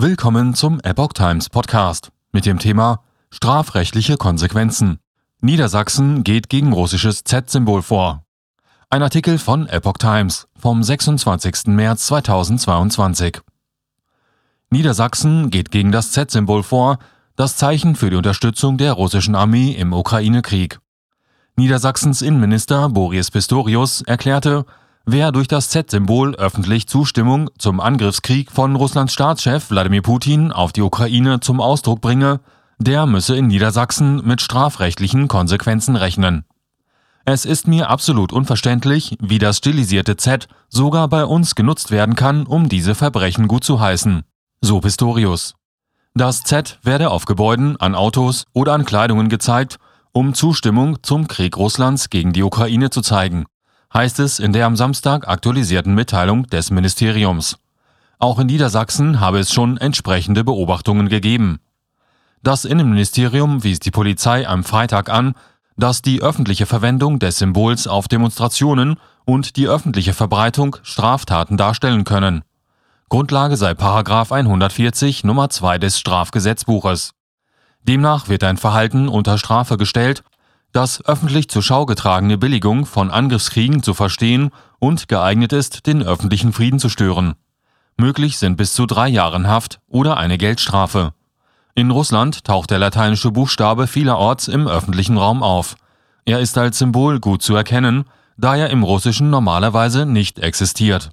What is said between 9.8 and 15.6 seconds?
Times vom 26. März 2022. Niedersachsen